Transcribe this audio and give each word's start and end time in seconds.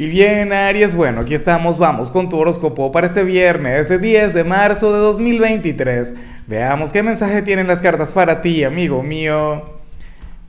Y 0.00 0.08
bien, 0.08 0.50
Aries, 0.54 0.94
bueno, 0.94 1.20
aquí 1.20 1.34
estamos, 1.34 1.78
vamos 1.78 2.10
con 2.10 2.30
tu 2.30 2.38
horóscopo 2.38 2.90
para 2.90 3.06
este 3.06 3.22
viernes, 3.22 3.80
ese 3.80 3.98
10 3.98 4.32
de 4.32 4.44
marzo 4.44 4.90
de 4.94 4.98
2023. 4.98 6.14
Veamos 6.46 6.90
qué 6.90 7.02
mensaje 7.02 7.42
tienen 7.42 7.66
las 7.66 7.82
cartas 7.82 8.10
para 8.14 8.40
ti, 8.40 8.64
amigo 8.64 9.02
mío. 9.02 9.62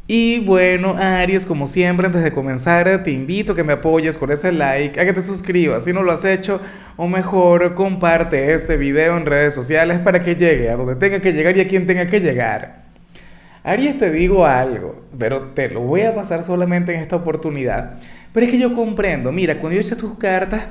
Y 0.08 0.40
bueno, 0.46 0.96
Aries, 0.98 1.46
como 1.46 1.68
siempre, 1.68 2.08
antes 2.08 2.24
de 2.24 2.32
comenzar, 2.32 3.04
te 3.04 3.12
invito 3.12 3.52
a 3.52 3.56
que 3.58 3.66
me 3.66 3.74
apoyes 3.74 4.18
con 4.18 4.32
ese 4.32 4.54
like, 4.54 4.98
a 4.98 5.04
que 5.04 5.12
te 5.12 5.22
suscribas 5.22 5.84
si 5.84 5.92
no 5.92 6.02
lo 6.02 6.14
has 6.14 6.24
hecho, 6.24 6.62
o 6.96 7.08
mejor, 7.08 7.76
comparte 7.76 8.54
este 8.54 8.78
video 8.78 9.18
en 9.18 9.26
redes 9.26 9.54
sociales 9.54 10.00
para 10.00 10.24
que 10.24 10.38
llegue 10.38 10.70
a 10.70 10.78
donde 10.78 10.96
tenga 10.96 11.20
que 11.20 11.34
llegar 11.34 11.58
y 11.58 11.60
a 11.60 11.68
quien 11.68 11.86
tenga 11.86 12.08
que 12.08 12.22
llegar. 12.22 12.81
Aries, 13.64 14.00
te 14.00 14.12
digo 14.12 14.46
algo, 14.46 15.04
pero 15.20 15.50
te 15.50 15.70
lo 15.70 15.82
voy 15.82 16.02
a 16.02 16.16
pasar 16.16 16.42
solamente 16.42 16.96
en 16.96 17.02
esta 17.02 17.16
oportunidad. 17.16 18.00
Pero 18.34 18.46
es 18.46 18.52
que 18.52 18.58
yo 18.58 18.74
comprendo, 18.74 19.32
mira, 19.32 19.60
cuando 19.60 19.76
yo 19.76 19.82
hice 19.82 19.96
tus 19.96 20.16
cartas, 20.16 20.66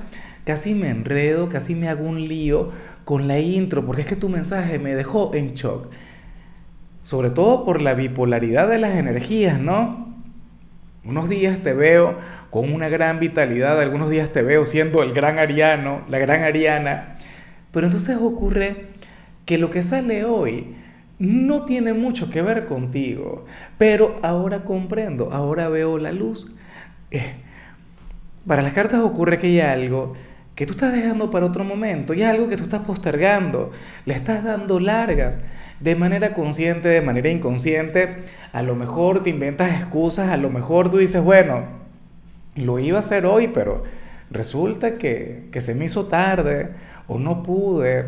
casi 0.44 0.74
me 0.74 0.88
enredo, 0.88 1.48
casi 1.48 1.76
me 1.76 1.88
hago 1.88 2.04
un 2.04 2.26
lío 2.26 2.70
con 3.04 3.28
la 3.28 3.38
intro, 3.38 3.86
porque 3.86 4.02
es 4.02 4.08
que 4.08 4.16
tu 4.16 4.28
mensaje 4.28 4.80
me 4.80 4.96
dejó 4.96 5.34
en 5.34 5.54
shock. 5.54 5.88
Sobre 7.02 7.30
todo 7.30 7.64
por 7.64 7.80
la 7.80 7.94
bipolaridad 7.94 8.68
de 8.68 8.78
las 8.78 8.96
energías, 8.96 9.60
¿no? 9.60 10.14
Unos 11.04 11.28
días 11.28 11.62
te 11.62 11.72
veo 11.72 12.18
con 12.50 12.72
una 12.72 12.88
gran 12.88 13.20
vitalidad, 13.20 13.80
algunos 13.80 14.10
días 14.10 14.32
te 14.32 14.42
veo 14.42 14.64
siendo 14.64 15.02
el 15.04 15.12
gran 15.12 15.38
ariano, 15.38 16.02
la 16.08 16.18
gran 16.18 16.42
ariana, 16.42 17.16
pero 17.72 17.86
entonces 17.86 18.16
ocurre 18.20 18.86
que 19.46 19.58
lo 19.58 19.70
que 19.70 19.82
sale 19.82 20.24
hoy 20.24 20.74
no 21.20 21.64
tiene 21.66 21.92
mucho 21.92 22.30
que 22.30 22.40
ver 22.40 22.64
contigo, 22.64 23.44
pero 23.78 24.16
ahora 24.22 24.64
comprendo, 24.64 25.30
ahora 25.32 25.68
veo 25.68 25.98
la 25.98 26.12
luz. 26.12 26.56
Eh, 27.10 27.34
para 28.46 28.62
las 28.62 28.72
cartas 28.72 29.00
ocurre 29.00 29.38
que 29.38 29.48
hay 29.48 29.60
algo 29.60 30.14
que 30.54 30.64
tú 30.66 30.72
estás 30.72 30.92
dejando 30.92 31.30
para 31.30 31.46
otro 31.46 31.62
momento, 31.62 32.14
y 32.14 32.22
algo 32.22 32.48
que 32.48 32.56
tú 32.56 32.64
estás 32.64 32.80
postergando, 32.80 33.70
le 34.06 34.14
estás 34.14 34.44
dando 34.44 34.80
largas, 34.80 35.40
de 35.78 35.94
manera 35.94 36.32
consciente, 36.32 36.88
de 36.88 37.02
manera 37.02 37.28
inconsciente, 37.28 38.22
a 38.52 38.62
lo 38.62 38.74
mejor 38.74 39.22
te 39.22 39.30
inventas 39.30 39.70
excusas, 39.78 40.30
a 40.30 40.36
lo 40.38 40.50
mejor 40.50 40.90
tú 40.90 40.98
dices, 40.98 41.22
bueno, 41.22 41.64
lo 42.56 42.78
iba 42.78 42.96
a 42.96 43.00
hacer 43.00 43.26
hoy, 43.26 43.48
pero 43.48 43.84
resulta 44.30 44.96
que, 44.96 45.48
que 45.52 45.60
se 45.60 45.74
me 45.74 45.84
hizo 45.84 46.06
tarde 46.06 46.70
o 47.08 47.18
no 47.18 47.42
pude. 47.42 48.06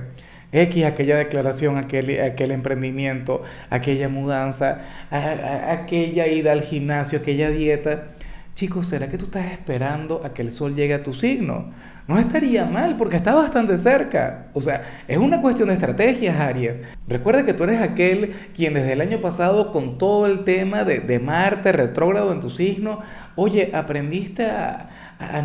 X, 0.53 0.84
aquella 0.84 1.17
declaración, 1.17 1.78
aquel, 1.78 2.20
aquel 2.20 2.50
emprendimiento, 2.50 3.42
aquella 3.70 4.08
mudanza, 4.08 4.83
aquella 5.11 6.27
ida 6.28 6.53
al 6.53 6.62
gimnasio, 6.62 7.19
aquella 7.19 7.50
dieta. 7.50 8.08
Chicos, 8.55 8.86
¿será 8.86 9.08
que 9.08 9.17
tú 9.17 9.25
estás 9.25 9.50
esperando 9.50 10.20
a 10.23 10.34
que 10.34 10.42
el 10.42 10.50
sol 10.50 10.75
llegue 10.75 10.92
a 10.92 11.03
tu 11.03 11.14
signo? 11.14 11.73
No 12.06 12.19
estaría 12.19 12.67
mal 12.67 12.97
porque 12.97 13.17
está 13.17 13.34
bastante 13.34 13.78
cerca. 13.78 14.48
O 14.53 14.61
sea, 14.61 14.83
es 15.08 15.17
una 15.17 15.41
cuestión 15.41 15.69
de 15.69 15.75
estrategias, 15.75 16.39
Aries. 16.39 16.83
Recuerda 17.08 17.47
que 17.47 17.55
tú 17.55 17.64
eres 17.64 17.80
aquel 17.80 18.34
quien 18.55 18.75
desde 18.75 18.92
el 18.92 19.00
año 19.00 19.23
pasado 19.23 19.73
con 19.73 19.97
todo 19.97 20.27
el 20.27 20.45
tema 20.45 20.84
de, 20.84 21.00
de 21.00 21.19
Marte 21.19 21.73
retrógrado 21.73 22.30
en 22.33 22.41
tu 22.41 22.50
signo, 22.50 23.00
oye, 23.36 23.70
aprendiste 23.72 24.44
a, 24.44 24.88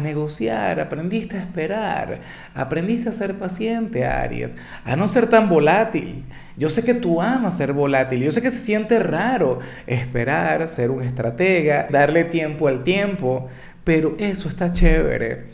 negociar, 0.02 0.80
aprendiste 0.80 1.38
a 1.38 1.42
esperar, 1.42 2.22
aprendiste 2.56 3.10
a 3.10 3.12
ser 3.12 3.38
paciente, 3.38 4.06
Aries, 4.06 4.56
a 4.84 4.96
no 4.96 5.08
ser 5.08 5.28
tan 5.28 5.50
volátil. 5.50 6.26
Yo 6.58 6.70
sé 6.70 6.84
que 6.84 6.96
tú 6.96 7.22
amas 7.22 7.56
ser 7.58 7.74
volátil, 7.74 8.24
yo 8.24 8.32
sé 8.32 8.42
que 8.42 8.50
se 8.50 8.60
siente 8.60 8.98
raro 8.98 9.60
esperar, 9.86 10.68
ser 10.68 10.90
un 10.90 11.04
estratega, 11.04 11.88
darle 11.92 12.24
tiempo 12.24 12.68
al 12.68 12.84
tiempo, 12.84 13.50
pero 13.84 14.16
eso 14.18 14.50
está 14.50 14.72
chévere. 14.72 15.46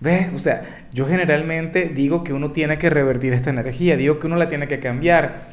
¿Ves? 0.00 0.28
O 0.34 0.38
sea, 0.38 0.86
yo 0.92 1.06
generalmente 1.06 1.88
digo 1.88 2.22
que 2.24 2.32
uno 2.32 2.52
tiene 2.52 2.78
que 2.78 2.90
revertir 2.90 3.32
esta 3.32 3.50
energía, 3.50 3.96
digo 3.96 4.18
que 4.18 4.26
uno 4.26 4.36
la 4.36 4.48
tiene 4.48 4.68
que 4.68 4.80
cambiar. 4.80 5.48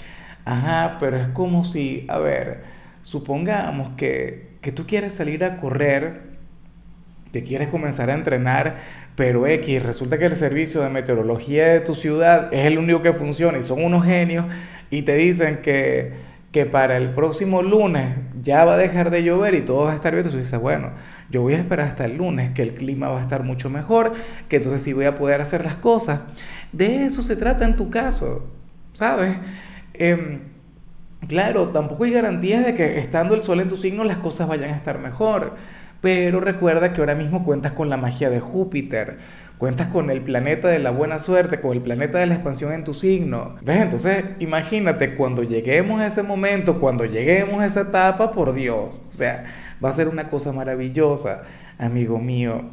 Ajá, 0.45 0.97
pero 0.99 1.17
es 1.17 1.27
como 1.29 1.63
si, 1.63 2.05
a 2.09 2.19
ver, 2.19 2.63
supongamos 3.01 3.91
que, 3.97 4.55
que 4.61 4.71
tú 4.71 4.85
quieres 4.85 5.15
salir 5.15 5.43
a 5.43 5.57
correr 5.57 6.34
te 7.35 7.43
quieres 7.43 7.67
comenzar 7.67 8.09
a 8.09 8.13
entrenar, 8.13 8.77
pero 9.17 9.45
X, 9.45 9.83
resulta 9.83 10.17
que 10.17 10.25
el 10.25 10.37
servicio 10.37 10.79
de 10.79 10.89
meteorología 10.89 11.67
de 11.67 11.81
tu 11.81 11.93
ciudad 11.93 12.47
es 12.53 12.65
el 12.65 12.77
único 12.77 13.01
que 13.01 13.11
funciona 13.11 13.57
y 13.57 13.61
son 13.61 13.83
unos 13.83 14.05
genios 14.05 14.45
y 14.89 15.01
te 15.01 15.15
dicen 15.15 15.57
que, 15.61 16.13
que 16.53 16.65
para 16.65 16.95
el 16.95 17.09
próximo 17.09 17.61
lunes 17.61 18.15
ya 18.41 18.63
va 18.63 18.75
a 18.75 18.77
dejar 18.77 19.09
de 19.09 19.21
llover 19.21 19.53
y 19.53 19.63
todo 19.63 19.83
va 19.83 19.91
a 19.91 19.95
estar 19.95 20.13
bien, 20.13 20.19
entonces 20.19 20.45
dices, 20.45 20.61
bueno, 20.61 20.91
yo 21.29 21.41
voy 21.41 21.55
a 21.55 21.57
esperar 21.57 21.89
hasta 21.89 22.05
el 22.05 22.15
lunes 22.15 22.51
que 22.51 22.61
el 22.61 22.75
clima 22.75 23.09
va 23.09 23.19
a 23.19 23.23
estar 23.23 23.43
mucho 23.43 23.69
mejor, 23.69 24.13
que 24.47 24.55
entonces 24.55 24.81
sí 24.81 24.93
voy 24.93 25.03
a 25.03 25.15
poder 25.15 25.41
hacer 25.41 25.65
las 25.65 25.75
cosas. 25.75 26.21
De 26.71 27.03
eso 27.03 27.21
se 27.21 27.35
trata 27.35 27.65
en 27.65 27.75
tu 27.75 27.89
caso, 27.89 28.47
¿sabes? 28.93 29.35
Em, 29.93 30.39
claro, 31.27 31.69
tampoco 31.69 32.03
hay 32.03 32.11
garantías 32.11 32.65
de 32.65 32.73
que 32.73 32.99
estando 32.99 33.35
el 33.35 33.41
sol 33.41 33.59
en 33.59 33.69
tu 33.69 33.77
signo 33.77 34.03
las 34.03 34.17
cosas 34.17 34.47
vayan 34.47 34.71
a 34.71 34.75
estar 34.75 34.99
mejor. 34.99 35.55
Pero 36.01 36.39
recuerda 36.39 36.93
que 36.93 37.01
ahora 37.01 37.15
mismo 37.15 37.43
cuentas 37.43 37.71
con 37.71 37.89
la 37.89 37.97
magia 37.97 38.29
de 38.29 38.39
Júpiter, 38.39 39.17
cuentas 39.57 39.87
con 39.87 40.09
el 40.11 40.21
planeta 40.21 40.67
de 40.67 40.79
la 40.79 40.91
buena 40.91 41.17
suerte, 41.17 41.59
con 41.59 41.73
el 41.73 41.81
planeta 41.81 42.19
de 42.19 42.27
la 42.27 42.35
expansión 42.35 42.73
en 42.73 42.83
tu 42.83 42.93
signo. 42.93 43.55
¿Ves? 43.61 43.81
Entonces, 43.81 44.23
imagínate 44.39 45.15
cuando 45.15 45.41
lleguemos 45.41 46.01
a 46.01 46.05
ese 46.05 46.21
momento, 46.21 46.79
cuando 46.79 47.05
lleguemos 47.05 47.61
a 47.61 47.65
esa 47.65 47.81
etapa, 47.81 48.33
por 48.33 48.53
Dios, 48.53 49.01
o 49.09 49.11
sea, 49.11 49.45
va 49.83 49.89
a 49.89 49.93
ser 49.93 50.07
una 50.07 50.27
cosa 50.27 50.51
maravillosa, 50.51 51.43
amigo 51.79 52.19
mío. 52.19 52.65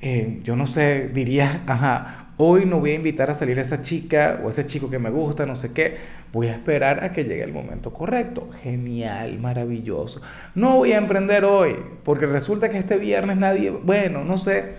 Eh, 0.00 0.40
yo 0.44 0.56
no 0.56 0.66
sé, 0.66 1.08
diría, 1.12 1.62
ajá, 1.66 2.27
Hoy 2.40 2.66
no 2.66 2.78
voy 2.78 2.92
a 2.92 2.94
invitar 2.94 3.30
a 3.30 3.34
salir 3.34 3.58
a 3.58 3.62
esa 3.62 3.82
chica 3.82 4.40
o 4.44 4.48
ese 4.48 4.64
chico 4.64 4.88
que 4.88 5.00
me 5.00 5.10
gusta, 5.10 5.44
no 5.44 5.56
sé 5.56 5.72
qué. 5.72 5.96
Voy 6.32 6.46
a 6.46 6.52
esperar 6.52 7.02
a 7.02 7.12
que 7.12 7.24
llegue 7.24 7.42
el 7.42 7.52
momento 7.52 7.92
correcto. 7.92 8.48
Genial, 8.62 9.40
maravilloso. 9.40 10.22
No 10.54 10.76
voy 10.76 10.92
a 10.92 10.98
emprender 10.98 11.44
hoy, 11.44 11.74
porque 12.04 12.26
resulta 12.26 12.70
que 12.70 12.78
este 12.78 12.96
viernes 12.96 13.38
nadie, 13.38 13.70
bueno, 13.70 14.22
no 14.22 14.38
sé. 14.38 14.74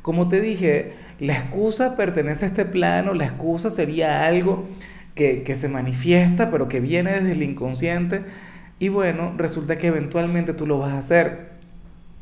Como 0.00 0.28
te 0.28 0.40
dije, 0.40 0.94
la 1.20 1.34
excusa 1.34 1.96
pertenece 1.96 2.46
a 2.46 2.48
este 2.48 2.64
plano, 2.64 3.12
la 3.12 3.26
excusa 3.26 3.68
sería 3.68 4.24
algo 4.24 4.66
que, 5.14 5.42
que 5.42 5.54
se 5.54 5.68
manifiesta, 5.68 6.50
pero 6.50 6.66
que 6.66 6.80
viene 6.80 7.12
desde 7.12 7.32
el 7.32 7.42
inconsciente. 7.42 8.22
Y 8.78 8.88
bueno, 8.88 9.34
resulta 9.36 9.76
que 9.76 9.88
eventualmente 9.88 10.54
tú 10.54 10.66
lo 10.66 10.78
vas 10.78 10.92
a 10.94 10.98
hacer. 10.98 11.51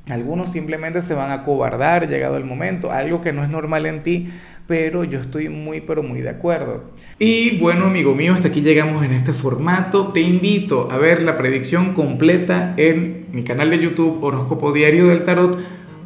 Algunos 0.08 0.50
simplemente 0.50 1.00
se 1.00 1.14
van 1.14 1.30
a 1.30 1.42
cobardar 1.42 2.08
llegado 2.08 2.36
el 2.36 2.44
momento, 2.44 2.90
algo 2.90 3.20
que 3.20 3.32
no 3.32 3.44
es 3.44 3.50
normal 3.50 3.86
en 3.86 4.02
ti, 4.02 4.28
pero 4.66 5.04
yo 5.04 5.20
estoy 5.20 5.48
muy, 5.48 5.80
pero 5.80 6.02
muy 6.02 6.20
de 6.20 6.30
acuerdo. 6.30 6.84
Y 7.18 7.58
bueno, 7.58 7.86
amigo 7.86 8.14
mío, 8.14 8.34
hasta 8.34 8.48
aquí 8.48 8.60
llegamos 8.60 9.04
en 9.04 9.12
este 9.12 9.32
formato. 9.32 10.12
Te 10.12 10.20
invito 10.20 10.90
a 10.90 10.96
ver 10.96 11.22
la 11.22 11.36
predicción 11.36 11.92
completa 11.92 12.74
en 12.76 13.26
mi 13.32 13.42
canal 13.42 13.70
de 13.70 13.78
YouTube 13.78 14.22
Horóscopo 14.22 14.72
Diario 14.72 15.08
del 15.08 15.24
Tarot 15.24 15.58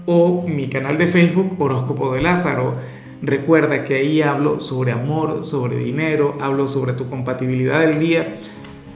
o 0.07 0.47
mi 0.47 0.69
canal 0.69 0.99
de 0.99 1.07
Facebook 1.07 1.57
Horóscopo 1.59 2.15
de 2.15 2.23
Lázaro. 2.23 2.77
Recuerda 3.23 3.85
que 3.85 3.95
ahí 3.95 4.21
hablo 4.21 4.61
sobre 4.61 4.93
amor, 4.93 5.45
sobre 5.45 5.79
dinero, 5.79 6.37
hablo 6.41 6.69
sobre 6.69 6.93
tu 6.93 7.09
compatibilidad 7.09 7.81
del 7.81 7.99
día 7.99 8.37